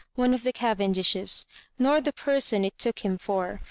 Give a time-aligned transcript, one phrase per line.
[0.15, 1.45] one of the Cavendishes,
[1.77, 3.59] nor the person it took him for.